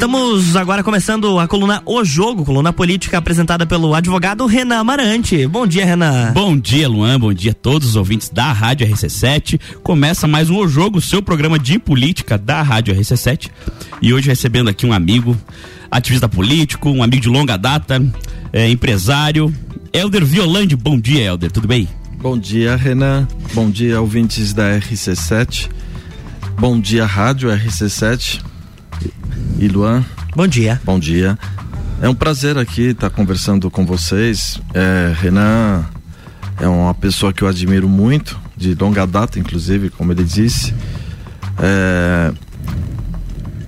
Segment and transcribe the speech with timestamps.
[0.00, 5.46] Estamos agora começando a coluna O Jogo, coluna política apresentada pelo advogado Renan Amarante.
[5.46, 6.32] Bom dia, Renan.
[6.32, 7.20] Bom dia, Luan.
[7.20, 9.60] Bom dia a todos os ouvintes da Rádio RC7.
[9.82, 13.50] Começa mais um O Jogo, seu programa de política da Rádio RC7.
[14.00, 15.36] E hoje recebendo aqui um amigo,
[15.90, 18.02] ativista político, um amigo de longa data,
[18.54, 19.54] é, empresário,
[19.92, 20.76] Helder Violande.
[20.76, 21.52] Bom dia, Helder.
[21.52, 21.86] Tudo bem?
[22.18, 23.28] Bom dia, Renan.
[23.52, 25.68] Bom dia, ouvintes da RC7.
[26.58, 28.48] Bom dia, Rádio RC7.
[29.58, 30.04] E Luan.
[30.34, 30.80] Bom dia.
[30.84, 31.38] Bom dia.
[32.00, 34.60] É um prazer aqui estar conversando com vocês.
[34.72, 35.84] É, Renan
[36.58, 40.74] é uma pessoa que eu admiro muito, de longa data, inclusive, como ele disse.
[41.58, 42.32] É,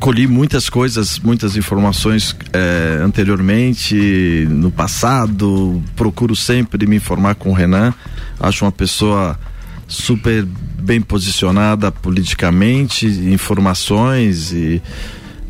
[0.01, 5.83] colhi muitas coisas, muitas informações é, anteriormente, no passado.
[5.95, 7.95] Procuro sempre me informar com o Renan.
[8.41, 9.39] Acho uma pessoa
[9.87, 14.83] super bem posicionada politicamente, informações e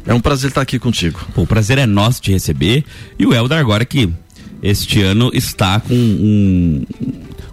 [0.06, 1.20] é um prazer estar aqui contigo.
[1.36, 2.84] o prazer é nosso te receber.
[3.18, 4.10] E o Helder agora que
[4.62, 6.84] este ano está com um,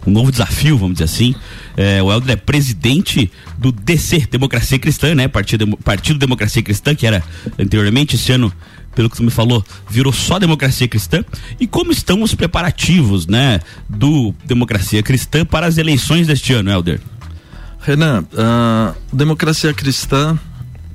[0.05, 1.35] um novo desafio, vamos dizer assim.
[1.75, 5.27] É, o Helder é presidente do DC, Democracia Cristã, né?
[5.27, 7.23] Partido, Partido Democracia Cristã, que era
[7.57, 8.51] anteriormente, esse ano,
[8.95, 11.23] pelo que você me falou, virou só Democracia Cristã.
[11.59, 16.99] E como estão os preparativos, né, do Democracia Cristã para as eleições deste ano, Helder?
[17.79, 20.37] Renan, uh, Democracia Cristã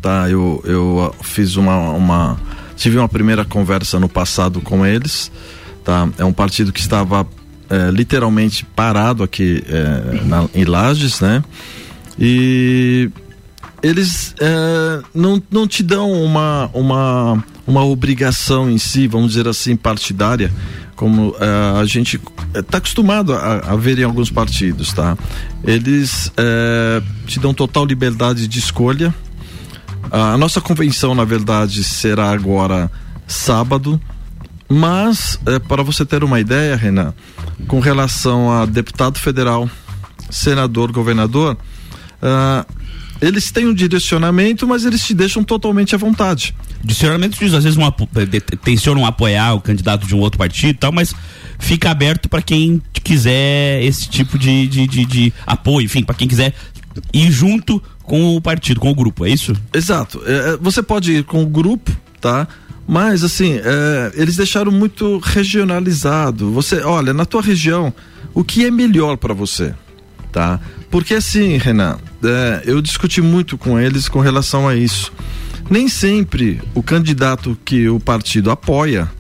[0.05, 0.28] tá?
[0.28, 2.38] Eu, eu fiz uma, uma
[2.77, 5.33] tive uma primeira conversa no passado com eles,
[5.83, 6.06] tá?
[6.19, 7.27] É um partido que estava
[7.70, 11.42] é, literalmente parado aqui é, na, em Lages, né?
[12.19, 13.10] E
[13.82, 19.75] eles é, não, não te dão uma, uma, uma obrigação em si, vamos dizer assim,
[19.75, 20.52] partidária,
[20.97, 22.20] como é, a gente
[22.55, 25.16] está acostumado a, a, ver em alguns partidos, tá?
[25.64, 29.14] Eles é, te dão total liberdade de escolha,
[30.14, 32.88] a nossa convenção, na verdade, será agora
[33.26, 34.00] sábado,
[34.68, 37.12] mas é, para você ter uma ideia, Renan,
[37.66, 39.69] com relação a deputado federal,
[40.30, 41.56] senador, governador,
[42.22, 42.74] uh,
[43.20, 46.54] eles têm um direcionamento, mas eles te deixam totalmente à vontade.
[46.84, 47.91] Direcionamento diz, às vezes um,
[48.62, 51.12] tensionam apoiar o candidato de um outro partido e tal, mas
[51.58, 56.28] fica aberto para quem quiser esse tipo de, de, de, de apoio, enfim, para quem
[56.28, 56.54] quiser
[57.12, 59.53] ir junto com o partido, com o grupo, é isso?
[59.72, 60.22] Exato.
[60.26, 62.47] É, é, você pode ir com o grupo, tá?
[62.87, 66.50] Mas assim, é, eles deixaram muito regionalizado.
[66.53, 67.92] Você, olha, na tua região,
[68.34, 69.75] o que é melhor para você,
[70.31, 70.60] tá?
[70.91, 75.12] Porque assim, Renan, é, eu discuti muito com eles com relação a isso.
[75.71, 79.10] Nem sempre o candidato que o partido apoia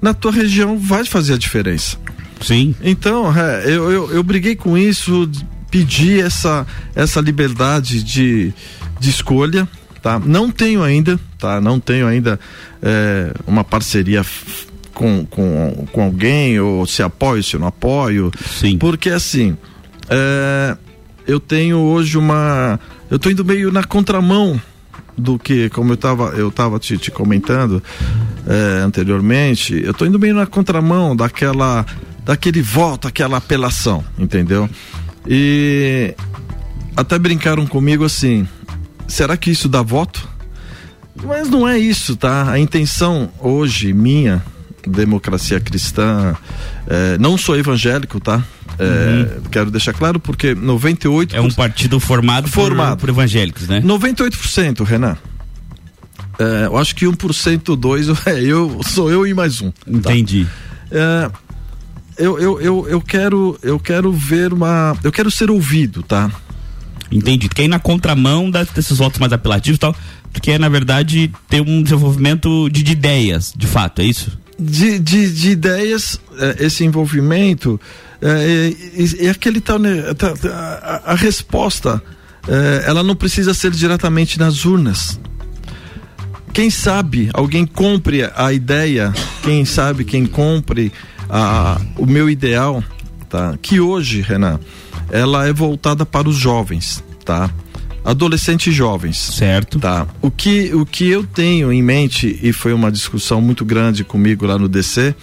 [0.00, 1.96] na tua região vai fazer a diferença.
[2.40, 2.74] Sim.
[2.82, 5.28] Então, é, eu, eu, eu briguei com isso
[5.72, 8.52] pedir essa, essa liberdade de,
[9.00, 9.66] de escolha,
[10.02, 10.20] tá?
[10.20, 11.62] Não tenho ainda, tá?
[11.62, 12.38] Não tenho ainda
[12.82, 14.22] é, uma parceria
[14.92, 18.30] com, com, com alguém, ou se apoio, se não apoio.
[18.60, 18.76] Sim.
[18.76, 19.56] Porque assim,
[20.10, 20.76] é,
[21.26, 22.78] eu tenho hoje uma.
[23.10, 24.60] Eu tô indo meio na contramão
[25.16, 27.82] do que, como eu estava eu tava te, te comentando
[28.46, 31.86] é, anteriormente, eu tô indo meio na contramão daquela
[32.24, 34.68] daquele voto, aquela apelação, entendeu?
[35.26, 36.14] E
[36.96, 38.46] até brincaram comigo assim:
[39.06, 40.28] será que isso dá voto?
[41.24, 42.50] Mas não é isso, tá?
[42.50, 44.42] A intenção hoje minha,
[44.86, 46.34] democracia cristã,
[46.86, 48.42] é, não sou evangélico, tá?
[48.78, 49.42] É, uhum.
[49.50, 52.96] Quero deixar claro porque 98 é um partido formado, formado.
[52.96, 53.80] Por, por evangélicos, né?
[53.82, 55.16] 98%, Renan.
[56.38, 59.70] É, eu acho que 1%, 2 é eu, sou eu e mais um.
[59.70, 59.76] Tá?
[59.86, 60.46] Entendi.
[62.16, 66.30] Eu, eu, eu, eu quero eu quero ver uma eu quero ser ouvido tá?
[67.10, 67.50] Entendi.
[67.58, 69.94] Ir na contramão das, desses votos mais apelativos e tal
[70.32, 74.38] tu quer na verdade ter um desenvolvimento de, de ideias de fato é isso?
[74.58, 77.80] De, de, de ideias é, esse envolvimento
[78.20, 78.72] é,
[79.20, 79.78] é, é aquele tal
[80.50, 82.02] a, a, resposta
[82.48, 85.18] é, ela não precisa ser diretamente nas urnas.
[86.52, 90.92] Quem sabe alguém compre a ideia quem sabe quem compre
[91.32, 92.84] a, o meu ideal,
[93.28, 93.58] tá?
[93.62, 94.60] Que hoje, Renan,
[95.10, 97.50] ela é voltada para os jovens, tá?
[98.04, 99.16] Adolescentes jovens.
[99.16, 99.78] Certo.
[99.78, 100.06] Tá.
[100.20, 104.44] O que, o que eu tenho em mente, e foi uma discussão muito grande comigo
[104.44, 105.14] lá no DC,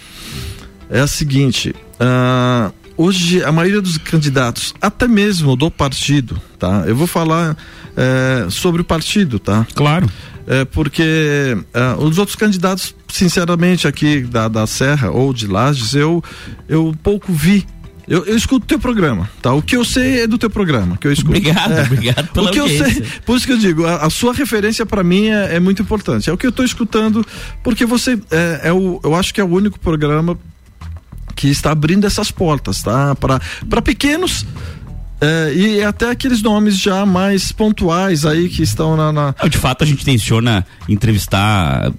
[0.88, 6.84] é a seguinte: uh, hoje a maioria dos candidatos, até mesmo do partido, tá?
[6.86, 7.56] Eu vou falar
[7.96, 9.66] é, sobre o partido, tá?
[9.74, 10.10] Claro.
[10.50, 16.24] É, porque uh, os outros candidatos, sinceramente, aqui da, da Serra ou de Lages, eu,
[16.68, 17.64] eu pouco vi
[18.08, 19.52] eu, eu escuto teu programa, tá?
[19.52, 21.30] O que eu sei é do teu programa, que eu escuto.
[21.30, 21.82] Obrigado, é.
[21.82, 22.84] obrigado pela O que audiência.
[22.84, 25.60] eu sei, por isso que eu digo, a, a sua referência para mim é, é
[25.60, 26.28] muito importante.
[26.28, 27.24] É o que eu tô escutando,
[27.62, 30.36] porque você é, é o, eu acho que é o único programa
[31.36, 33.14] que está abrindo essas portas, tá?
[33.14, 34.44] Para pequenos
[35.20, 39.84] é, e até aqueles nomes já mais pontuais aí que estão na, na- De fato,
[39.84, 41.92] a gente intenciona entrevistar,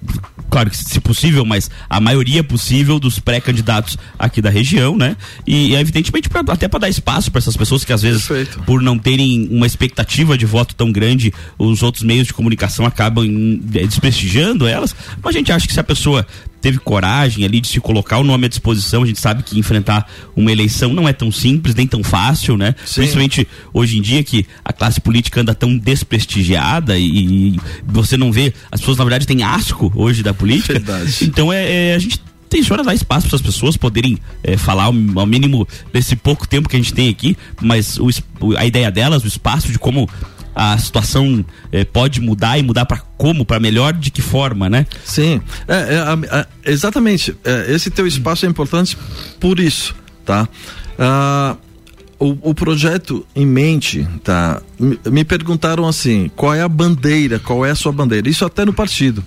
[0.50, 5.16] claro que se possível, mas a maioria possível dos pré-candidatos aqui da região, né?
[5.46, 8.60] E, evidentemente, pra- até para dar espaço para essas pessoas que às vezes, Perfeito.
[8.64, 13.24] por não terem uma expectativa de voto tão grande, os outros meios de comunicação acabam
[13.74, 14.94] eh, desprestigiando elas.
[15.22, 16.26] Mas a gente acha que se a pessoa
[16.62, 20.08] teve coragem ali de se colocar o nome à disposição, a gente sabe que enfrentar
[20.34, 22.74] uma eleição não é tão simples, nem tão fácil, né?
[22.86, 23.00] Sim.
[23.02, 28.30] Principalmente hoje em dia que a classe política anda tão desprestigiada e, e você não
[28.32, 30.74] vê, as pessoas na verdade têm asco hoje da política.
[30.74, 31.18] Verdade.
[31.24, 34.94] Então é, é, a gente tenciona dar espaço para as pessoas poderem é, falar ao,
[35.16, 38.10] ao mínimo desse pouco tempo que a gente tem aqui, mas o-
[38.58, 40.06] a ideia delas, o espaço de como
[40.54, 44.86] a situação é, pode mudar e mudar para como, para melhor, de que forma, né?
[45.04, 47.34] Sim, é, é, a- exatamente.
[47.44, 48.96] É, esse teu espaço é importante
[49.40, 49.94] por isso,
[50.24, 50.48] tá?
[50.98, 51.56] Ah,
[52.18, 54.60] o, o projeto em mente, tá?
[54.78, 58.28] Me, me perguntaram assim, qual é a bandeira, qual é a sua bandeira?
[58.28, 59.24] Isso até no partido.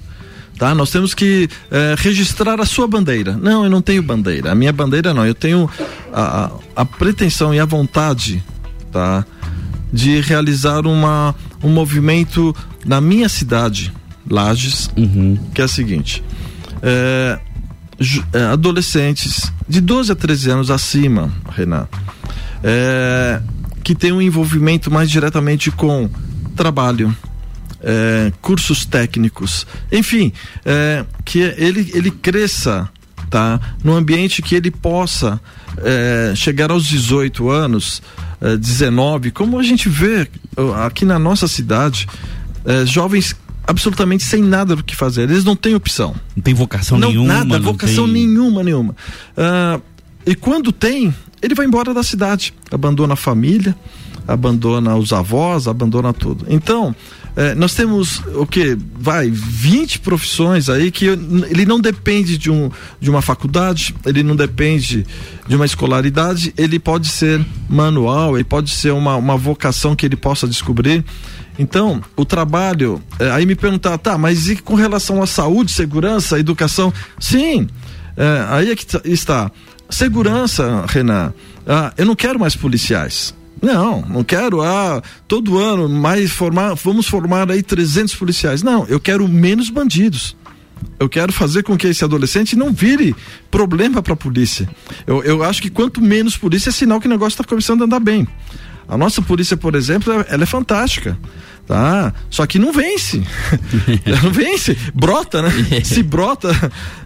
[0.57, 0.73] Tá?
[0.73, 3.33] Nós temos que é, registrar a sua bandeira.
[3.33, 4.53] Não, eu não tenho bandeira.
[4.53, 5.25] A minha bandeira não.
[5.25, 5.69] Eu tenho
[6.13, 8.41] a, a, a pretensão e a vontade,
[8.89, 9.25] tá?
[9.93, 11.33] De realizar uma,
[11.63, 12.55] um movimento
[12.85, 13.93] na minha cidade,
[14.29, 14.89] Lages,
[15.53, 16.23] que é a seguinte:
[16.81, 17.39] é,
[18.33, 21.87] é, adolescentes de 12 a 13 anos acima, Renan,
[22.63, 23.41] é,
[23.83, 26.09] que tem um envolvimento mais diretamente com
[26.55, 27.15] trabalho,
[27.81, 30.33] é, cursos técnicos, enfim,
[30.65, 32.89] é, que ele, ele cresça
[33.29, 35.39] tá, no ambiente que ele possa
[35.77, 38.01] é, chegar aos 18 anos,
[38.41, 40.27] é, 19, como a gente vê
[40.57, 42.07] ó, aqui na nossa cidade,
[42.65, 43.35] é, jovens
[43.67, 46.15] absolutamente sem nada do que fazer, eles não têm opção.
[46.35, 47.27] Não tem vocação Não, nenhuma.
[47.33, 48.95] nada, não vocação tem- nenhuma, nenhuma.
[49.35, 49.79] Ah,
[50.25, 53.75] e quando tem, ele vai embora da cidade, abandona a família,
[54.27, 56.45] abandona os avós, abandona tudo.
[56.49, 56.95] Então,
[57.35, 58.75] eh, nós temos o que?
[58.99, 64.35] Vai, 20 profissões aí que ele não depende de, um, de uma faculdade, ele não
[64.35, 65.05] depende
[65.47, 70.15] de uma escolaridade, ele pode ser manual, ele pode ser uma, uma vocação que ele
[70.15, 71.03] possa descobrir.
[71.57, 76.39] Então, o trabalho, eh, aí me perguntar, tá, mas e com relação à saúde, segurança,
[76.39, 76.91] educação?
[77.19, 77.67] Sim,
[78.17, 79.51] eh, aí é que tá- está.
[79.89, 81.31] Segurança, Renan,
[81.67, 83.33] ah, eu não quero mais policiais.
[83.61, 88.61] Não, não quero, ah, todo ano mais formar, vamos formar aí 300 policiais.
[88.61, 90.35] Não, eu quero menos bandidos.
[90.99, 93.15] Eu quero fazer com que esse adolescente não vire
[93.51, 94.67] problema para a polícia.
[95.05, 97.85] Eu, eu acho que quanto menos polícia é sinal que o negócio está começando a
[97.85, 98.27] andar bem.
[98.87, 101.17] A nossa polícia, por exemplo, ela- ela é fantástica.
[101.67, 102.13] Tá?
[102.29, 103.23] Só que não vence.
[104.23, 104.77] Não vence.
[104.93, 105.49] Brota, né?
[105.83, 106.51] Se brota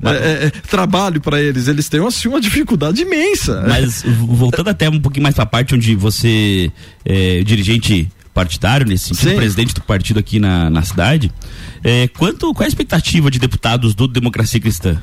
[0.04, 1.70] é, é, é, trabalho para eles.
[1.70, 3.64] Eles têm assim, uma dificuldade imensa.
[3.66, 6.70] Mas voltando até um pouquinho mais pra parte onde você
[7.06, 9.36] é dirigente partidário, nesse sentido, Sim.
[9.36, 11.30] presidente do partido aqui na, na cidade,
[11.84, 14.98] é, quanto, qual é a expectativa de deputados do Democracia Cristã?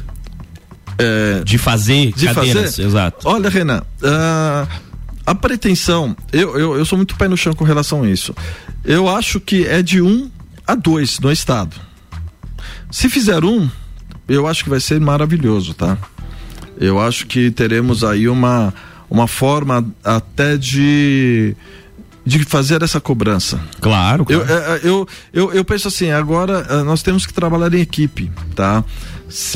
[0.99, 2.87] É, De fazer de cadeiras, fazer?
[2.87, 3.29] exato.
[3.29, 4.67] Olha, Renan, ah,
[5.27, 8.35] a pretensão, eu, eu, eu sou muito pé no chão com relação a isso.
[8.83, 10.31] Eu acho que é de um
[10.67, 11.77] a dois no estado.
[12.91, 13.69] Se fizer um,
[14.27, 15.99] eu acho que vai ser maravilhoso, tá?
[16.81, 18.73] Eu acho que teremos aí uma,
[19.11, 21.55] uma forma até de,
[22.27, 23.61] de fazer essa cobrança.
[23.81, 24.53] Claro, Eu, claro.
[24.65, 28.31] é, é, eu, eu, eu penso assim, agora eh, nós temos que trabalhar em equipe,
[28.55, 28.83] tá?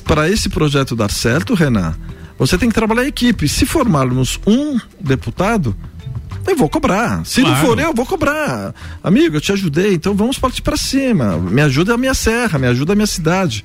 [0.05, 1.95] Para esse projeto dar certo, Renan,
[2.39, 3.49] você tem que trabalhar em equipe.
[3.49, 5.75] Se formarmos um deputado,
[6.47, 7.25] eu vou cobrar.
[7.27, 7.67] Se não Claro.
[7.67, 8.73] for eu, eu vou cobrar.
[9.03, 11.37] Amigo, eu te ajudei, então vamos partir para cima.
[11.39, 13.65] Me ajuda a minha serra, me ajuda a minha cidade.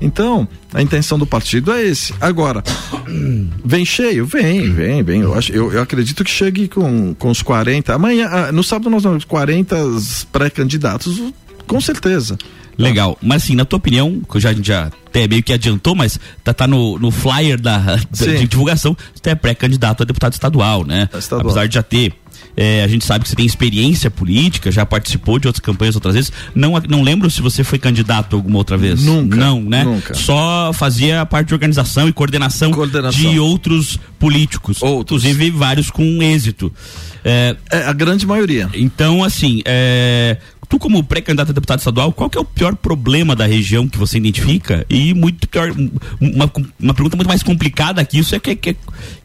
[0.00, 2.14] Então, a intenção do partido é esse.
[2.20, 2.62] Agora,
[3.64, 4.24] vem cheio?
[4.26, 5.20] Vem, vem, vem.
[5.20, 7.94] Eu, acho, eu, eu acredito que chegue com, com os 40.
[7.94, 9.76] Amanhã, ah, no sábado, nós vamos 40
[10.32, 11.20] pré-candidatos,
[11.66, 12.38] com certeza.
[12.78, 13.18] Legal.
[13.20, 16.18] Mas assim, na tua opinião, que já, a gente já até meio que adiantou, mas
[16.42, 17.96] tá, tá no, no flyer da, da-
[18.38, 21.08] de divulgação, você é pré-candidato a deputado estadual, né?
[21.12, 21.46] Estadual.
[21.48, 22.14] Apesar de já ter.
[22.56, 26.14] É, a gente sabe que você tem experiência política, já participou de outras campanhas outras
[26.14, 26.32] vezes.
[26.54, 29.02] Não, não lembro se você foi candidato alguma outra vez.
[29.04, 29.84] Nunca, Não, né?
[29.84, 30.14] nunca.
[30.14, 33.18] Só fazia parte de organização e coordenação, Coordenação.
[33.30, 34.82] de outros políticos.
[34.82, 35.24] Outros.
[35.24, 36.72] Inclusive vários com êxito.
[37.24, 38.68] É, É a grande maioria.
[38.74, 40.36] então, assim, é,
[40.70, 43.98] tu como pré-candidato a deputado estadual, qual que é o pior problema da região que
[43.98, 44.86] você identifica?
[44.88, 45.74] E muito pior,
[46.20, 48.76] uma, uma pergunta muito mais complicada que isso é que, que,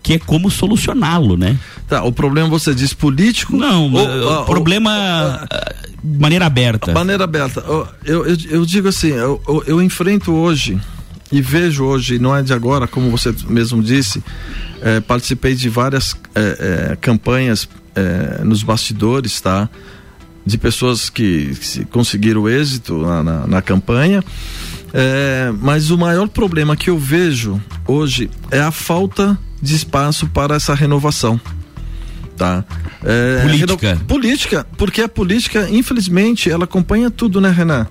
[0.01, 1.55] que é como solucioná-lo, né?
[1.87, 3.55] Tá, o problema você diz político?
[3.55, 5.47] Não, ou, o problema
[6.03, 6.91] de maneira aberta.
[6.91, 7.63] Maneira aberta.
[7.67, 10.81] Eu, eu, eu digo assim, eu, eu, eu enfrento hoje
[11.31, 14.23] e vejo hoje, não é de agora, como você mesmo disse,
[14.81, 17.69] é, participei de várias é, é, campanhas
[18.43, 19.69] nos bastidores, tá?
[20.45, 24.23] De pessoas que, que conseguiram êxito na, na, na campanha.
[25.59, 30.75] mas o maior problema que eu vejo hoje é a falta de espaço para essa
[30.75, 31.39] renovação.
[32.37, 32.63] Tá?
[33.41, 34.01] política.
[34.07, 37.87] Política, porque a política, infelizmente, ela acompanha tudo, né, Renan?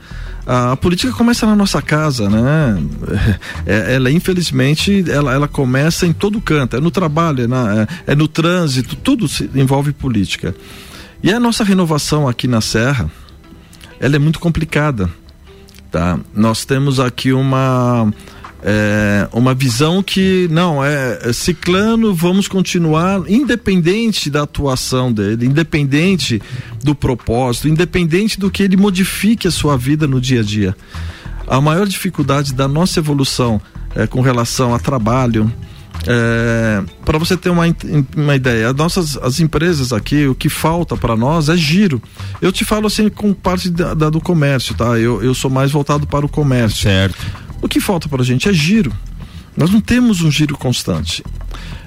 [0.46, 2.82] a, a, política começa na nossa casa, né?
[3.66, 8.12] É, ela, infelizmente, ela, ela começa em todo canto, é no trabalho, é, na, é,
[8.12, 10.54] é no trânsito, tudo se envolve política.
[11.24, 13.10] E a nossa renovação aqui na Serra,
[13.98, 15.08] ela é muito complicada,
[15.90, 16.20] tá?
[16.34, 18.12] Nós temos aqui uma
[18.62, 26.42] é, uma visão que não é, é ciclano vamos continuar independente da atuação dele independente
[26.82, 30.76] do propósito independente do que ele modifique a sua vida no dia a dia
[31.46, 33.60] a maior dificuldade da nossa evolução
[33.94, 35.52] é, com relação a trabalho
[36.06, 37.64] é, para você ter uma,
[38.16, 42.02] uma ideia, as nossas as empresas aqui, o que falta para nós é giro.
[42.40, 44.98] Eu te falo assim com parte da, da, do comércio, tá?
[44.98, 46.82] Eu, eu sou mais voltado para o comércio.
[46.82, 47.16] Certo.
[47.62, 48.92] O que falta para a gente é giro.
[49.56, 51.22] Nós não temos um giro constante.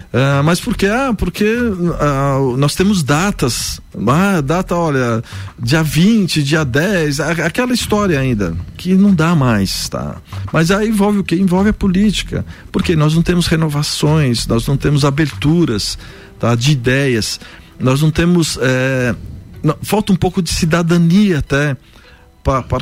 [0.08, 0.88] Uh, mas por quê?
[0.88, 3.82] Ah, porque uh, nós temos datas.
[4.08, 5.22] Ah, data, olha,
[5.60, 10.18] dia 20, dia 10, aquela história ainda, que não dá mais, tá?
[10.54, 11.36] Mas aí envolve o que?
[11.36, 12.46] Envolve a política.
[12.72, 15.98] Porque nós não temos renovações, nós não temos aberturas
[16.40, 17.40] tá, de ideias,
[17.80, 18.58] nós não temos.
[18.62, 19.14] É,
[19.62, 21.76] não, falta um pouco de cidadania até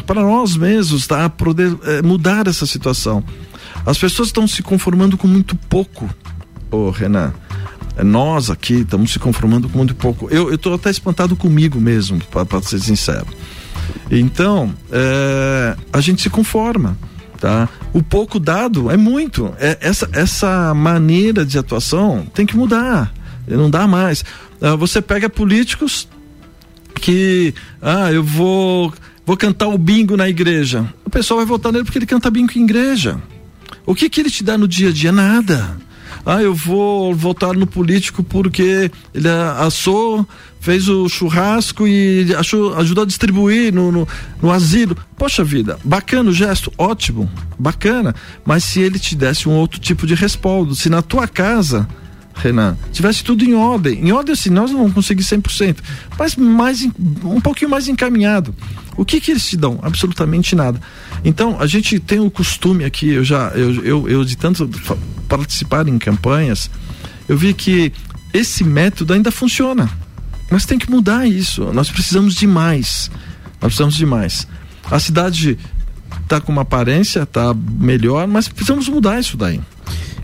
[0.06, 1.28] para nós mesmos, tá?
[1.28, 3.24] Poder é, mudar essa situação.
[3.86, 6.08] As pessoas estão se conformando com muito pouco,
[6.72, 7.34] ô Renan.
[7.98, 10.28] É, nós aqui estamos se conformando com muito pouco.
[10.30, 13.28] Eu estou até espantado comigo mesmo, para ser sincero.
[14.12, 16.98] Então, é, a gente se conforma.
[17.40, 17.68] Tá?
[17.94, 19.54] O pouco dado é muito.
[19.60, 23.14] É, essa, essa maneira de atuação tem que mudar.
[23.48, 24.24] Não dá mais.
[24.62, 26.08] Ah, você pega políticos
[26.96, 28.92] que, ah, eu vou
[29.26, 30.88] vou cantar o bingo na igreja.
[31.04, 33.22] O pessoal vai votar nele porque ele canta bingo em igreja.
[33.86, 35.12] O que que ele te dá no dia a dia?
[35.12, 35.78] Nada.
[36.26, 39.30] Ah, eu vou votar no político porque ele
[39.60, 40.28] assou,
[40.60, 44.08] fez o churrasco e achou, ajudou a distribuir no, no,
[44.42, 44.98] no asilo.
[45.16, 47.30] Poxa vida, bacana o gesto, ótimo,
[47.60, 48.16] bacana.
[48.44, 51.88] Mas se ele te desse um outro tipo de respaldo, se na tua casa
[52.36, 54.06] Renan, tivesse tudo em ordem.
[54.06, 55.78] Em ordem assim, nós não vamos conseguir 100%,
[56.18, 56.88] mas mais,
[57.24, 58.54] um pouquinho mais encaminhado.
[58.98, 59.80] O que que eles te dão?
[59.82, 60.80] Absolutamente nada.
[61.24, 64.70] Então, a gente tem o costume aqui, eu já, eu, eu, eu de tanto
[65.28, 66.70] participar em campanhas,
[67.28, 67.92] eu vi que
[68.34, 69.90] esse método ainda funciona.
[70.52, 71.72] Mas tem que mudar isso.
[71.74, 73.10] Nós precisamos de mais.
[73.62, 74.48] Nós precisamos de mais.
[74.92, 75.58] A cidade
[76.22, 79.60] está com uma aparência, está melhor, mas precisamos mudar isso daí.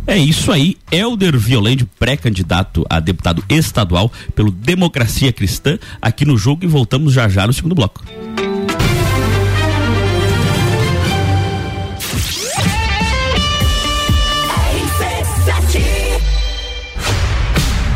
[0.07, 6.65] É isso aí, Elder Violende, pré-candidato a deputado estadual pelo Democracia Cristã, aqui no jogo
[6.65, 8.03] e voltamos já já no segundo bloco.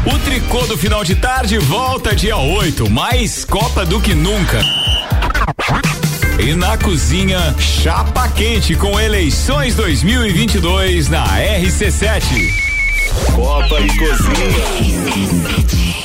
[0.05, 4.84] O tricô do final de tarde volta dia 8, mais Copa do que nunca.
[6.39, 12.21] E na cozinha, chapa quente com eleições 2022 na RC7.
[13.33, 16.04] Copa e Cozinha.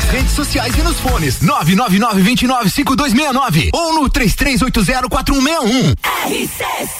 [0.00, 5.94] nas redes sociais e nos fones 999 29 5269 ou no 33804161.
[6.26, 6.99] RC7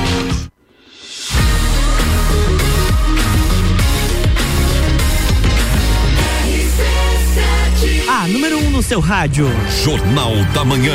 [8.91, 9.47] Seu rádio.
[9.85, 10.91] Jornal da Manhã.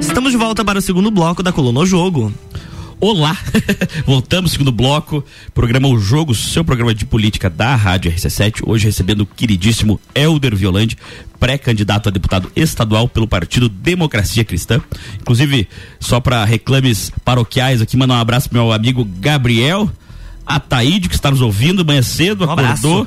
[0.00, 2.32] Estamos de volta para o segundo bloco da Coluna o Jogo.
[3.08, 3.38] Olá,
[4.04, 9.20] voltamos segundo bloco, programa O Jogo, seu programa de política da Rádio RC7, hoje recebendo
[9.20, 10.98] o queridíssimo Elder Violande,
[11.38, 14.82] pré-candidato a deputado estadual pelo Partido Democracia Cristã.
[15.20, 15.68] Inclusive,
[16.00, 19.88] só para reclames paroquiais aqui, mandar um abraço pro meu amigo Gabriel
[20.44, 23.06] Ataíde, que está nos ouvindo manhã cedo, Um acordou.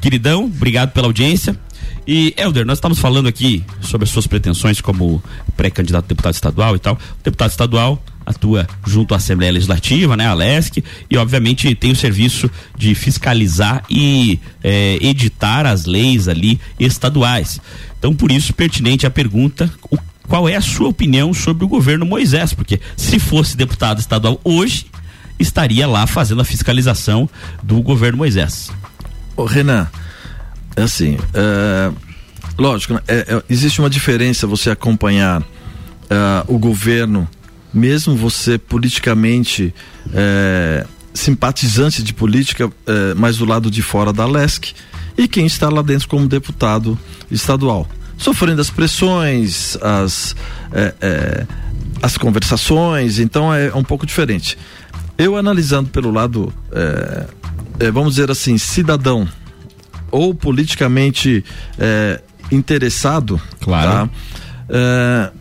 [0.00, 1.56] Queridão, obrigado pela audiência.
[2.04, 5.22] E, Helder, nós estamos falando aqui sobre as suas pretensões como
[5.56, 6.94] pré-candidato a deputado estadual e tal.
[6.94, 11.96] O deputado estadual atua junto à Assembleia Legislativa, né, a LESC, e obviamente tem o
[11.96, 17.60] serviço de fiscalizar e eh, editar as leis ali estaduais.
[17.98, 19.96] Então, por isso, pertinente a pergunta, o-
[20.28, 22.52] qual é a sua opinião sobre o governo Moisés?
[22.52, 24.86] Porque se fosse deputado estadual hoje,
[25.38, 27.30] estaria lá fazendo a fiscalização
[27.62, 28.70] do governo Moisés.
[29.36, 29.86] Ô, Renan,
[30.74, 31.92] é assim, é,
[32.58, 35.42] lógico, né, é- é- existe uma diferença você acompanhar
[36.08, 37.28] é, o governo,
[37.76, 39.72] mesmo você politicamente
[40.12, 44.72] é, simpatizante de política, é, mas do lado de fora da LESC,
[45.16, 46.98] e quem está lá dentro como deputado
[47.30, 47.86] estadual,
[48.16, 50.34] sofrendo as pressões, as,
[50.72, 51.46] é, é,
[52.02, 54.58] as conversações, então é um pouco diferente.
[55.18, 57.26] Eu analisando pelo lado, é,
[57.80, 59.28] é, vamos dizer assim, cidadão
[60.10, 61.44] ou politicamente
[62.50, 64.08] interessado, Claro.
[64.68, 65.32] tá?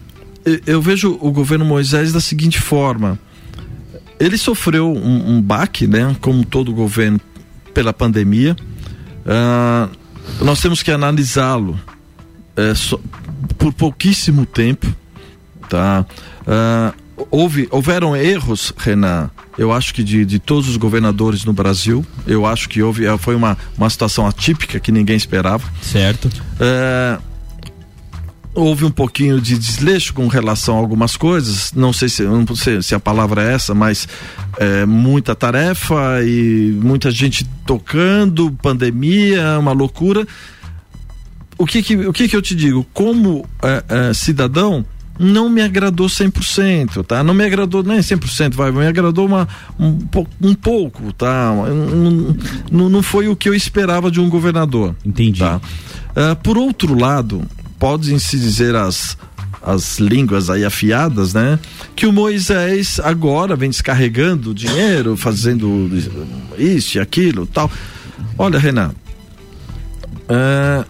[0.46, 3.20] Eu- vejo o governo Moisés da seguinte forma:
[4.20, 6.16] ele sofreu um, um baque, né?
[6.22, 7.20] Como todo governo
[7.74, 8.56] pela pandemia.
[9.26, 9.90] Ah,
[10.42, 11.80] nós temos que analisá-lo
[12.56, 12.74] é,
[13.58, 14.88] por pouquíssimo tempo,
[15.70, 16.06] tá?
[16.48, 16.94] Ah,
[17.32, 19.30] houve, houveram erros, Renan.
[19.58, 23.18] Eu acho que de, de todos os governadores no Brasil, eu acho que houve, eh,
[23.18, 25.64] foi uma, uma situação atípica que ninguém esperava.
[25.82, 26.30] Certo?
[26.60, 27.18] É,
[28.56, 31.72] houve um pouquinho de desleixo com relação a algumas coisas.
[31.74, 34.08] Não sei se, não sei se a palavra é essa, mas
[34.58, 40.26] é, muita tarefa e muita gente tocando, pandemia, uma loucura.
[41.58, 42.86] O que que, o que, que eu te digo?
[42.94, 44.86] Como é, é, cidadão,
[45.18, 47.24] não me agradou 100%, tá?
[47.24, 49.48] Não me agradou nem 100%, vai, me agradou uma,
[49.80, 49.98] um,
[50.42, 51.52] um pouco, tá?
[51.54, 52.36] Um-
[52.72, 54.96] Não, não foi o que eu esperava de um governador.
[55.06, 55.40] Entendi.
[55.40, 55.62] Tá?
[56.16, 57.42] Ah, por outro lado,
[57.86, 59.16] podem-se dizer as,
[59.62, 61.60] as línguas aí afiadas, né?
[61.96, 65.88] Que o Moisés agora vem descarregando dinheiro, fazendo
[66.58, 67.70] isso e aquilo tal.
[68.40, 68.92] Olha, Renan,
[70.28, 70.84] ah,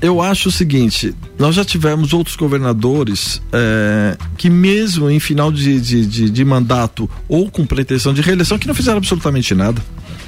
[0.00, 5.80] eu acho o seguinte: nós já tivemos outros governadores eh, que, mesmo em final de,
[5.80, 9.80] de, de, de mandato ou com pretensão de reeleição, que não fizeram absolutamente nada.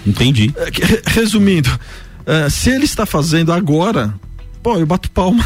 [0.07, 0.55] Entendi.
[0.57, 1.77] É Resumindo,
[2.53, 4.15] se ele está fazendo agora,
[4.63, 5.45] pô, eu bato palma.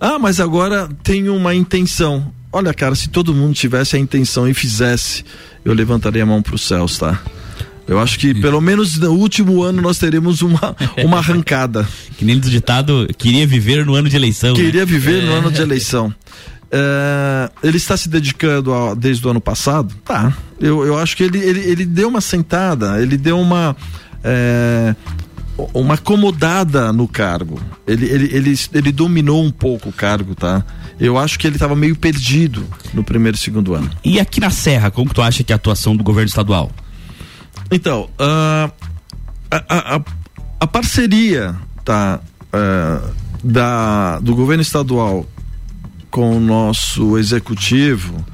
[0.00, 2.32] Ah, mas agora tem uma intenção.
[2.52, 5.24] Olha, cara, se todo mundo tivesse a intenção e fizesse,
[5.64, 7.20] eu levantaria a mão para os céus, tá?
[7.86, 11.86] Eu acho que pelo menos no último ano nós teremos uma, uma arrancada.
[12.16, 14.50] Que nem do ditado, queria viver no ano de eleição.
[14.54, 14.56] né?
[14.56, 16.14] Queria viver no ano de eleição.
[16.70, 19.94] É, ele está se dedicando a- desde o ano passado?
[20.04, 20.32] Tá.
[20.60, 23.76] Eu, eu acho que ele, ele, ele deu uma sentada, ele deu uma.
[24.24, 24.94] é,
[25.72, 27.60] uma acomodada no cargo.
[27.86, 30.64] Ele, ele, ele, ele dominou um pouco o cargo, tá?
[30.98, 33.90] Eu acho que ele estava meio perdido no primeiro e segundo ano.
[34.04, 36.70] E aqui na Serra, como que tu acha que é a atuação do governo estadual?
[37.70, 38.70] Então, ah,
[39.50, 40.00] a, a,
[40.60, 42.20] a parceria tá,
[42.52, 43.00] é,
[43.42, 45.26] da, do governo estadual
[46.10, 48.24] com o nosso executivo,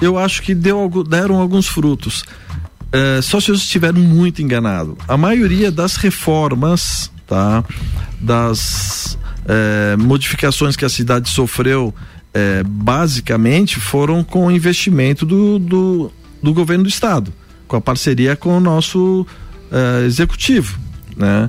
[0.00, 2.24] eu acho que deu, deram alguns frutos.
[2.92, 4.98] É, só se eu estiver muito enganado.
[5.08, 7.64] A maioria das reformas, tá?
[8.20, 11.94] Das é, modificações que a cidade sofreu,
[12.34, 17.32] é, basicamente foram com investimento do, do, do, governo do estado,
[17.66, 19.26] com a parceria com o nosso
[20.04, 20.78] executivo,
[21.16, 21.48] né?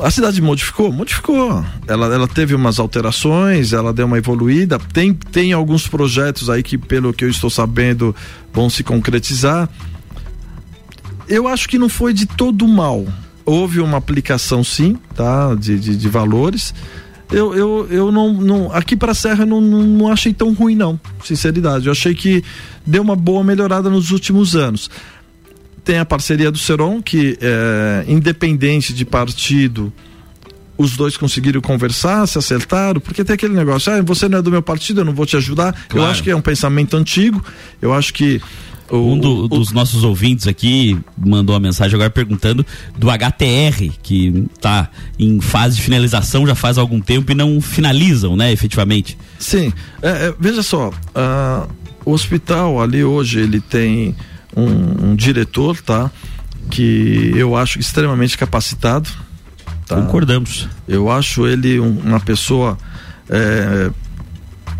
[0.00, 0.92] A cidade modificou?
[0.92, 1.64] Modificou.
[1.88, 4.78] Ela, ela teve umas alterações, ela deu uma evoluída.
[4.92, 8.14] Tem, tem alguns projetos aí que, pelo que eu estou sabendo,
[8.52, 9.68] vão se concretizar.
[11.32, 13.06] Eu acho que não foi de todo mal.
[13.44, 15.54] Houve uma aplicação, sim, tá?
[15.54, 16.74] De, de, de valores.
[17.30, 20.52] Eu, eu, eu não, não aqui para a Serra eu não, não, não achei tão
[20.52, 21.86] ruim não, sinceridade.
[21.86, 22.44] Eu achei que
[22.84, 24.90] deu uma boa melhorada nos últimos anos
[25.84, 29.92] tem a parceria do Seron, que é, independente de partido,
[30.78, 34.50] os dois conseguiram conversar, se acertaram, porque tem aquele negócio, ah, você não é do
[34.50, 35.72] meu partido, eu não vou te ajudar.
[35.88, 36.06] Claro.
[36.06, 37.44] Eu acho que é um pensamento antigo,
[37.80, 38.40] eu acho que.
[38.92, 42.64] O, um do, o, dos nossos ouvintes aqui mandou uma mensagem agora perguntando
[42.96, 48.36] do HTR, que está em fase de finalização já faz algum tempo e não finalizam,
[48.36, 49.16] né, efetivamente.
[49.38, 51.68] Sim, é, é, veja só, uh,
[52.04, 54.14] o hospital ali hoje ele tem
[54.54, 56.10] um, um diretor, tá?
[56.70, 59.08] Que eu acho extremamente capacitado.
[59.86, 59.96] Tá?
[59.96, 60.68] Concordamos.
[60.86, 62.78] Eu acho ele um, uma pessoa
[63.28, 63.90] é,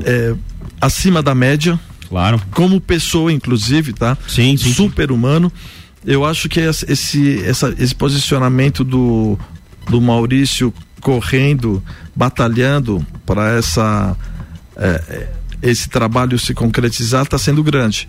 [0.04, 0.34] é,
[0.80, 1.78] acima da média.
[2.12, 2.38] Claro.
[2.50, 4.18] Como pessoa, inclusive, tá?
[4.28, 4.74] Sim, sim.
[4.74, 5.50] Super humano.
[6.04, 9.38] Eu acho que esse, essa, esse posicionamento do,
[9.88, 11.82] do Maurício correndo,
[12.14, 14.14] batalhando para essa
[14.76, 15.28] é, é,
[15.62, 18.06] esse trabalho se concretizar está sendo grande.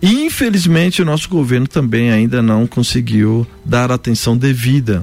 [0.00, 5.02] Infelizmente, o nosso governo também ainda não conseguiu dar atenção devida.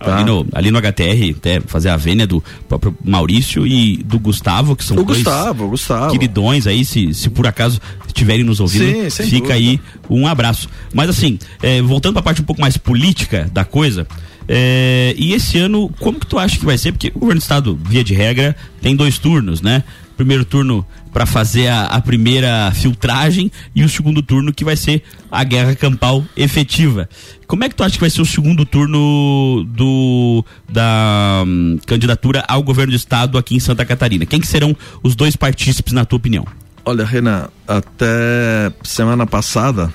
[0.00, 0.16] Tá?
[0.16, 4.74] Ali, no, ali no HTR, até fazer a vênia do próprio Maurício e do Gustavo,
[4.74, 6.12] que são o dois Gustavo, Gustavo.
[6.12, 9.54] queridões aí, se, se por acaso estiverem nos ouvindo, Sim, fica dúvida.
[9.54, 10.70] aí um abraço.
[10.94, 14.06] Mas assim, é, voltando para a parte um pouco mais política da coisa,
[14.48, 16.92] é, e esse ano, como que tu acha que vai ser?
[16.92, 19.84] Porque o governo do estado, via de regra, tem dois turnos, né?
[20.20, 25.02] Primeiro turno para fazer a, a, primeira filtragem e o segundo turno que vai ser
[25.30, 27.08] a guerra campal efetiva.
[27.46, 32.44] Como é que tu acha que vai ser o segundo turno do da hum, candidatura
[32.46, 34.26] ao governo do estado aqui em Santa Catarina?
[34.26, 36.46] Quem que serão os dois partícipes na tua opinião?
[36.84, 39.90] Olha, Renan, até semana passada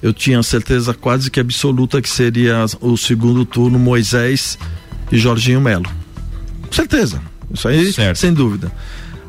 [0.00, 4.56] eu tinha certeza quase que absoluta que seria o segundo turno Moisés
[5.10, 5.90] e Jorginho Melo.
[6.70, 7.20] Certeza.
[7.52, 8.18] Isso aí, certo.
[8.18, 8.72] sem dúvida.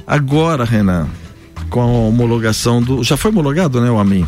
[0.07, 1.05] Agora, Renan,
[1.69, 3.03] com a homologação do.
[3.03, 4.25] Já foi homologado, né, o AMIN?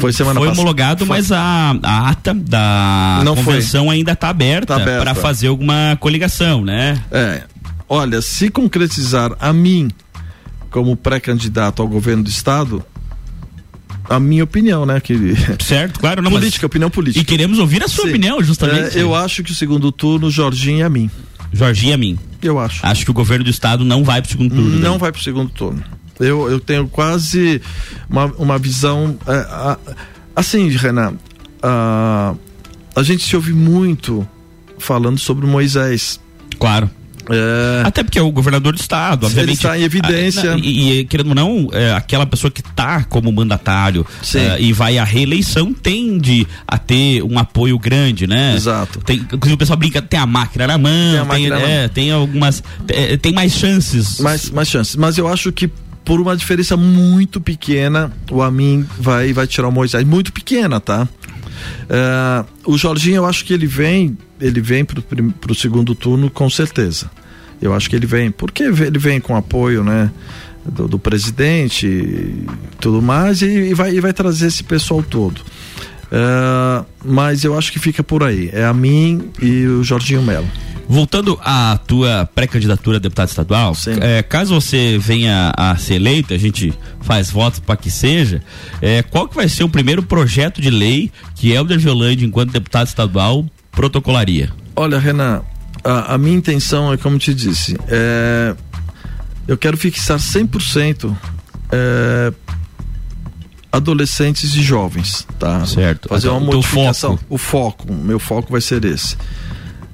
[0.00, 1.16] Foi semana Foi homologado, foi.
[1.16, 3.96] mas a, a, ata da Não convenção foi.
[3.96, 5.02] ainda está aberta, tá aberta.
[5.02, 7.02] para fazer alguma coligação, né?
[7.10, 7.42] É.
[7.88, 9.90] Olha, se concretizar a mim
[10.70, 12.84] como pré-candidato ao governo do estado,
[14.08, 15.00] a minha opinião, né?
[15.00, 15.34] Que...
[15.62, 16.22] Certo, claro.
[16.22, 16.70] Não, política, mas...
[16.70, 17.22] opinião política.
[17.22, 18.10] E queremos ouvir a sua Sim.
[18.10, 18.96] opinião, justamente.
[18.96, 21.10] É, eu acho que o segundo turno, Jorginho e a mim.
[21.52, 22.18] Jorginho e a mim.
[22.42, 22.84] Eu acho.
[22.84, 24.78] Acho que o governo do estado não vai para o segundo turno.
[24.78, 24.98] Não né?
[24.98, 25.82] vai para o segundo turno.
[26.18, 27.60] Eu, eu tenho quase
[28.08, 29.16] uma, uma visão.
[29.26, 29.76] É,
[30.36, 31.14] assim, Renan,
[31.62, 32.34] a,
[32.94, 34.26] a gente se ouve muito
[34.78, 36.20] falando sobre Moisés.
[36.58, 36.90] Claro.
[37.30, 37.82] É...
[37.86, 39.48] Até porque é o governador do estado, obviamente.
[39.48, 40.54] Ele está em evidência.
[40.54, 44.72] Ah, e, e, querendo ou não, é, aquela pessoa que está como mandatário é, e
[44.72, 48.54] vai à reeleição tende a ter um apoio grande, né?
[48.56, 49.00] Exato.
[49.00, 52.62] Tem, inclusive o pessoal brinca, tem a máquina na mão, tem, tem, é, tem algumas.
[52.86, 54.20] Tem, tem mais chances.
[54.20, 54.96] Mais, mais chances.
[54.96, 55.70] Mas eu acho que
[56.04, 60.04] por uma diferença muito pequena, o Amin vai, vai tirar o Moisés.
[60.04, 61.06] Muito pequena, tá?
[61.84, 66.48] Uh, o Jorginho, eu acho que ele vem, ele vem pro, pro segundo turno com
[66.48, 67.10] certeza.
[67.60, 70.10] Eu acho que ele vem, porque ele vem com apoio, né?
[70.64, 72.46] Do, do presidente e
[72.78, 75.40] tudo mais, e, e, vai, e vai trazer esse pessoal todo.
[76.10, 78.50] Uh, mas eu acho que fica por aí.
[78.52, 80.46] É a mim e o Jorginho Melo.
[80.88, 86.36] Voltando à tua pré-candidatura a deputado estadual, é, caso você venha a ser eleito, a
[86.36, 88.42] gente faz votos para que seja,
[88.82, 92.88] é, qual que vai ser o primeiro projeto de lei que Helder Violande, enquanto deputado
[92.88, 94.50] estadual, protocolaria?
[94.74, 95.42] Olha, Renan,
[95.84, 98.54] a, a minha intenção é, como te disse, é,
[99.46, 101.16] eu quero fixar 100%
[101.72, 102.32] é,
[103.72, 105.64] adolescentes e jovens, tá?
[105.66, 106.08] Certo.
[106.08, 107.16] Fazer uma modificação.
[107.16, 107.34] Foco.
[107.34, 109.16] O foco, meu foco vai ser esse.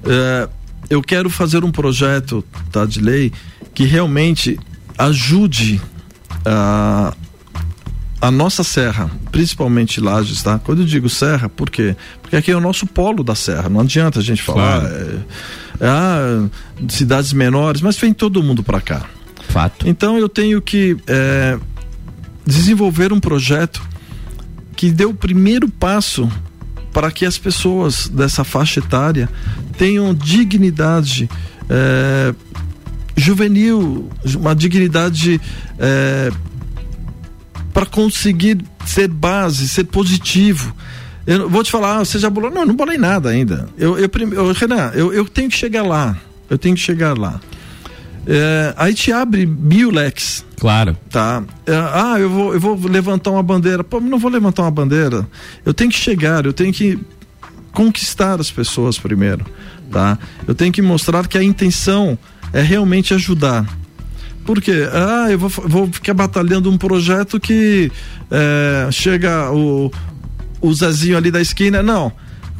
[0.03, 0.49] É,
[0.89, 3.31] eu quero fazer um projeto tá, de lei
[3.73, 4.59] que realmente
[4.97, 5.81] ajude
[6.45, 7.13] a,
[8.21, 10.59] a nossa serra, principalmente Lages, tá?
[10.59, 11.95] Quando eu digo serra, por quê?
[12.21, 14.95] Porque aqui é o nosso polo da serra, não adianta a gente falar Claro.
[14.95, 15.19] é,
[15.81, 16.47] ah,
[16.89, 19.05] cidades menores, mas vem todo mundo para cá.
[19.49, 19.87] Fato.
[19.87, 21.57] Então eu tenho que é,
[22.45, 23.81] desenvolver um projeto
[24.75, 26.29] que dê o primeiro passo
[26.91, 29.29] para que as pessoas dessa faixa etária
[29.77, 31.29] tenham dignidade
[31.69, 32.33] é,
[33.15, 35.41] juvenil, uma dignidade
[35.79, 36.31] é,
[37.73, 40.73] para conseguir ser base, ser positivo.
[41.27, 42.49] Eu vou te falar, você já bolou?
[42.49, 43.67] Não, não bolei nada ainda.
[43.77, 46.17] Eu, eu, eu, Renan, eu, eu tenho que chegar lá.
[46.49, 47.41] Eu tenho que chegar lá.
[48.25, 50.97] É, aí te abre mil leques Claro.
[51.09, 51.43] tá?
[51.65, 53.83] É, ah, eu vou, eu vou levantar uma bandeira.
[53.83, 55.27] Pô, não vou levantar uma bandeira.
[55.65, 56.97] Eu tenho que chegar, eu tenho que
[57.71, 59.45] conquistar as pessoas primeiro,
[59.91, 60.17] tá?
[60.47, 62.17] Eu tenho que mostrar que a intenção
[62.51, 63.65] é realmente ajudar.
[64.43, 64.87] Por quê?
[64.91, 67.91] Ah, eu vou, vou ficar batalhando um projeto que
[68.31, 69.91] é, chega o,
[70.61, 72.11] o Zezinho ali da esquina, não.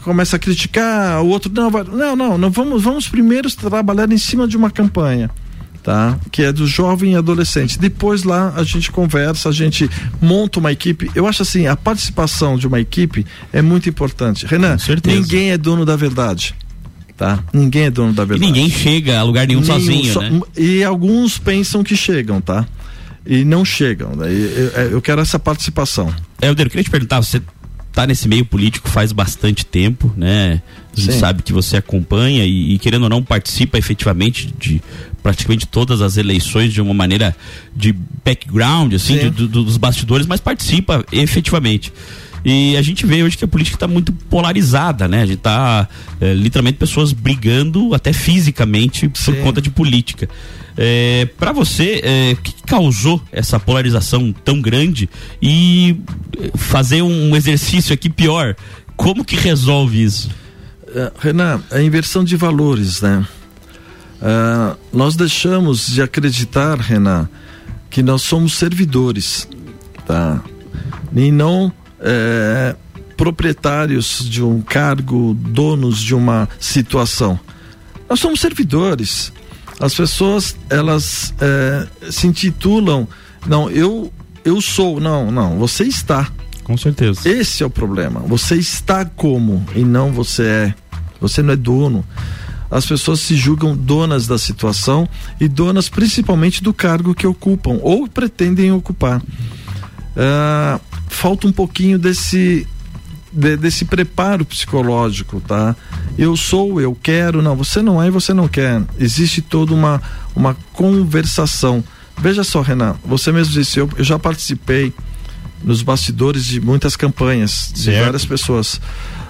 [0.04, 1.84] Começa a criticar, o outro não vai.
[1.84, 5.30] Não, não, não vamos, vamos primeiro trabalhar em cima de uma campanha
[5.84, 6.20] tá?
[6.34, 7.80] Que é do jovem e adolescente.
[7.80, 9.90] Depois lá a gente conversa, a gente
[10.22, 11.10] monta uma equipe.
[11.16, 14.46] Eu acho assim, a participação de uma equipe é muito importante.
[14.46, 16.54] Renan, ninguém é dono da verdade,
[17.16, 17.42] tá?
[17.54, 18.52] Ninguém é dono da E verdade.
[18.52, 20.42] ninguém chega a lugar nenhum, sozinho, só- né?
[20.58, 22.66] E alguns pensam que chegam, tá?
[23.26, 24.14] E não chegam.
[24.14, 24.30] né?
[24.30, 26.14] E Eu, eu quero essa participação.
[26.42, 27.42] Helder, eu queria te perguntar, você
[27.98, 30.62] tá nesse meio político faz bastante tempo, né?
[30.96, 31.20] A gente Sim.
[31.20, 34.80] sabe que você acompanha e, e, querendo ou não participa efetivamente de
[35.24, 37.36] praticamente todas as eleições de uma maneira
[37.76, 39.20] de background, assim, Sim.
[39.24, 41.92] de- do- do- dos bastidores, mas participa efetivamente.
[42.45, 45.23] E a gente vê hoje que a política está muito polarizada, né?
[45.23, 45.88] A gente tá
[46.21, 49.41] eh, literalmente pessoas brigando até fisicamente por Sim.
[49.41, 50.30] conta de política.
[50.78, 55.10] É, para você, é, o que, causou essa polarização tão grande
[55.41, 56.00] e
[56.39, 58.56] eh, fazer um exercício aqui pior?
[58.95, 60.30] Como que resolve isso?
[60.88, 63.26] Eh, Renan, a inversão de valores, né?
[64.21, 67.30] Ah, nós deixamos de acreditar, Renan,
[67.89, 69.47] que nós somos servidores,
[70.06, 70.41] tá?
[71.15, 72.76] E não eh,
[73.16, 77.40] proprietários de um cargo, donos de uma situação.
[78.10, 79.34] Nós somos servidores.
[79.80, 83.08] As pessoas elas eh, se intitulam,
[83.46, 84.12] não, eu
[84.44, 86.32] eu sou, não, não, você está.
[86.64, 87.28] Com certeza.
[87.28, 88.20] Esse é o problema.
[88.22, 90.76] Você está como e não você é.
[91.20, 92.06] Você não é dono.
[92.70, 95.08] As pessoas se julgam donas da situação
[95.40, 99.22] e donas principalmente do cargo que ocupam ou pretendem ocupar.
[100.16, 102.67] Ah, falta um pouquinho desse
[103.32, 105.76] de- desse preparo psicológico, tá?
[106.17, 108.82] Eu sou, eu quero, não, você não é e você não quer.
[108.98, 110.02] Existe toda uma,
[110.36, 111.84] uma conversação.
[112.17, 114.91] Veja só, Renan, você mesmo disse, eu, eu já participei
[115.63, 118.04] nos bastidores de muitas campanhas, de Certo.
[118.06, 118.82] várias pessoas.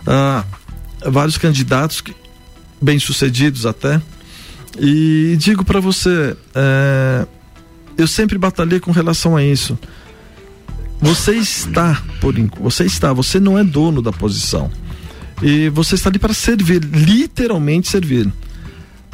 [0.06, 0.46] Ah,
[1.06, 2.16] vários candidatos que-
[2.82, 4.00] bem-sucedidos até.
[4.80, 7.26] E digo para você, é,
[7.98, 9.78] eu sempre batalhei com relação a isso.
[11.00, 14.70] Você está, por você está, você não é dono da posição.
[15.42, 18.32] E você está ali para servir, literalmente servir.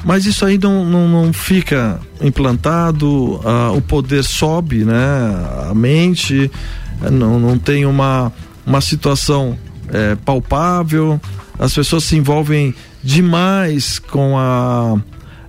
[0.05, 4.95] Mas isso aí não, não, não fica implantado, ah, o poder sobe, né?
[5.69, 6.51] A mente
[7.01, 8.31] eh, não, não tem uma,
[8.65, 9.57] uma situação
[9.89, 11.19] eh, palpável,
[11.57, 14.99] as pessoas se envolvem demais com a.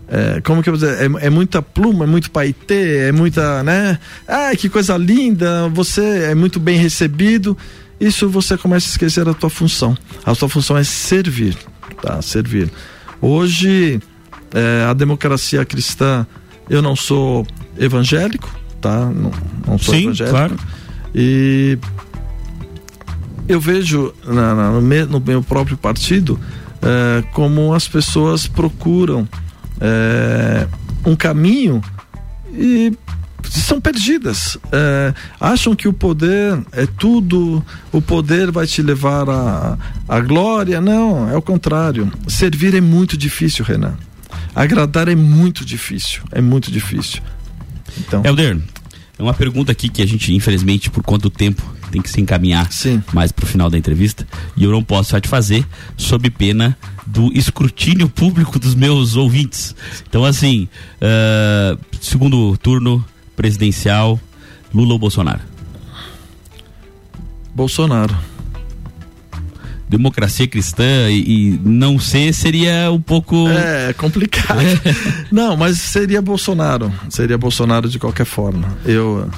[0.08, 1.00] eh, como que eu vou dizer?
[1.20, 3.98] É, é muita pluma, é muito paetê, é muita, né?
[4.28, 7.56] Ai, que coisa linda, você é muito bem recebido.
[8.00, 9.96] Isso você começa a esquecer a tua função.
[10.24, 11.56] A tua função é servir,
[12.02, 12.20] tá?
[12.20, 12.70] Servir.
[13.20, 14.00] Hoje,
[14.52, 16.26] eh, a democracia cristã,
[16.68, 17.46] eu não sou
[17.78, 19.06] evangélico, tá?
[19.06, 19.30] Não,
[19.66, 20.36] não sou Sim, evangélico.
[20.36, 20.56] claro.
[21.14, 21.78] E
[23.48, 26.38] eu vejo na- na- no, me- no meu próprio partido
[26.82, 29.26] eh, como as pessoas procuram
[29.84, 30.66] eh,
[31.04, 31.82] um caminho
[32.52, 32.92] e
[33.44, 34.56] são perdidas.
[34.72, 40.80] Eh, acham que o poder é tudo, o poder vai te levar à à glória.
[40.80, 42.10] Não, é o contrário.
[42.28, 43.96] Servir é muito difícil, Renan.
[44.54, 46.22] Agradar é muito difícil.
[46.30, 47.20] É muito difícil.
[47.98, 48.58] Então, Helder,
[49.18, 51.62] é uma pergunta aqui que a gente, infelizmente, por conta do tempo,
[51.94, 53.00] tem que se encaminhar Sim.
[53.12, 54.26] mais pro final da entrevista.
[54.56, 55.64] E eu não posso já te fazer,
[55.96, 56.76] sob pena
[57.06, 59.76] do escrutínio público dos meus ouvintes.
[60.08, 60.68] Então, assim,
[61.00, 63.04] ah, segundo turno
[63.36, 64.18] presidencial,
[64.74, 65.40] Lula ou Bolsonaro?
[67.54, 68.16] Bolsonaro.
[69.88, 73.48] Democracia cristã e, e não ser seria um pouco.
[73.48, 74.58] É complicado.
[75.30, 76.92] Não, mas seria Bolsonaro.
[77.08, 78.76] Seria Bolsonaro de qualquer forma.
[78.84, 79.30] Eu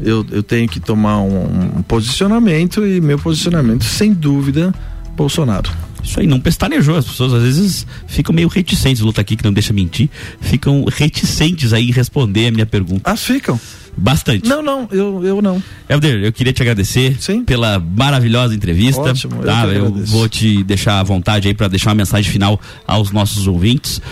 [0.00, 4.74] eu, eu tenho que tomar um, um posicionamento e meu posicionamento, sem dúvida,
[5.16, 5.70] Bolsonaro.
[6.02, 6.96] Isso aí, não pestanejou.
[6.96, 9.00] As pessoas às vezes ficam meio reticentes.
[9.00, 10.10] Luta aqui que não deixa mentir.
[10.40, 13.10] Ficam reticentes aí em responder a minha pergunta.
[13.10, 13.58] Ah, ficam?
[13.96, 14.48] Bastante.
[14.48, 15.62] Não, não, eu, eu não.
[15.88, 17.44] Helder, eu queria te agradecer Sim.
[17.44, 19.00] pela maravilhosa entrevista.
[19.00, 19.66] Ótimo, eu tá?
[19.66, 24.02] eu vou te deixar à vontade aí para deixar uma mensagem final aos nossos ouvintes.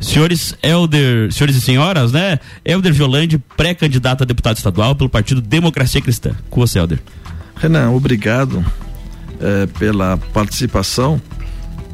[0.00, 2.38] Senhores Helder, senhores e senhoras, né?
[2.64, 6.34] Helder Violande, pré-candidato a deputado estadual pelo Partido Democracia Cristã.
[6.48, 7.00] Com você, Helder.
[7.56, 8.64] Renan, obrigado
[9.40, 11.20] eh, pela participação.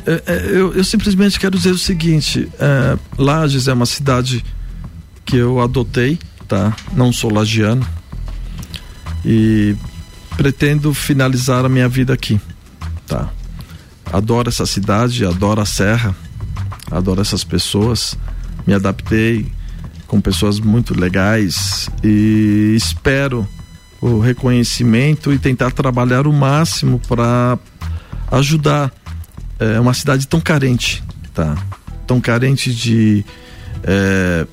[0.06, 4.44] Eh, eh, eu, eu simplesmente quero dizer o seguinte: eh, Lages é uma cidade
[5.24, 6.76] que eu adotei, tá?
[6.92, 7.86] Não sou lagiano
[9.24, 9.74] e
[10.36, 12.38] pretendo finalizar a minha vida aqui,
[13.06, 13.30] tá?
[14.12, 16.14] Adoro essa cidade, adoro a Serra,
[16.90, 18.16] adoro essas pessoas,
[18.66, 19.50] me adaptei
[20.06, 23.46] com pessoas muito legais e espero
[24.00, 27.58] o reconhecimento e tentar trabalhar o máximo para
[28.30, 28.92] ajudar
[29.58, 31.56] é, uma cidade tão carente, tá?
[32.06, 33.24] Tão carente de
[33.82, 34.46] é,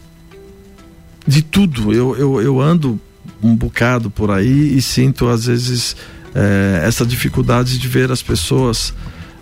[1.28, 1.94] de tudo.
[1.94, 3.00] Eu, eu, eu ando
[3.44, 5.96] um bocado por aí e sinto às vezes
[6.34, 8.94] é, essa dificuldade de ver as pessoas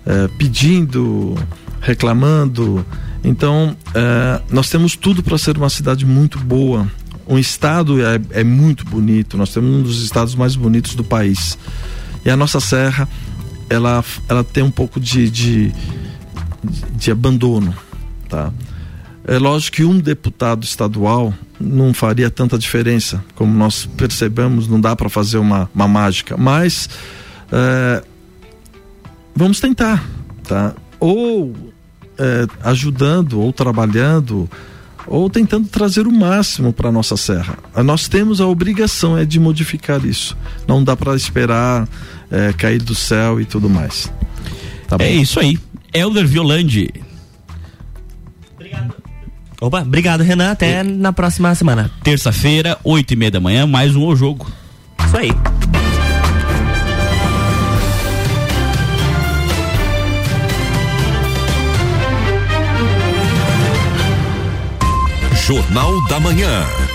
[0.05, 1.35] é, pedindo,
[1.81, 2.85] reclamando.
[3.23, 6.89] Então, é, nós temos tudo para ser uma cidade muito boa.
[7.27, 9.37] Um estado é, é muito bonito.
[9.37, 11.57] Nós temos um dos estados mais bonitos do país.
[12.25, 13.07] E a nossa serra,
[13.69, 15.73] ela, ela tem um pouco de, de,
[16.95, 17.73] de abandono,
[18.27, 18.51] tá?
[19.25, 24.95] É lógico que um deputado estadual não faria tanta diferença, como nós percebemos, não dá
[24.95, 26.89] para fazer uma, uma mágica, mas
[27.51, 28.03] é,
[29.35, 30.03] vamos tentar,
[30.43, 30.73] tá?
[30.99, 31.55] Ou
[32.17, 34.49] é, ajudando, ou trabalhando,
[35.07, 37.57] ou tentando trazer o máximo para nossa serra.
[37.83, 40.37] Nós temos a obrigação é de modificar isso.
[40.67, 41.87] Não dá para esperar
[42.29, 44.11] é, cair do céu e tudo mais.
[44.87, 45.57] Tá É isso aí.
[45.93, 46.91] Helder Violande.
[49.61, 50.51] Opa, obrigado, Renan.
[50.51, 51.91] Até na próxima semana.
[52.01, 54.49] Terça-feira, oito e meia da manhã, mais um O Jogo.
[55.05, 55.31] Isso aí.
[65.49, 66.88] Jornal da Manhã.